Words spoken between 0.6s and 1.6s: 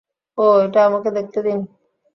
এটা, আমাকে দেখতে দিন।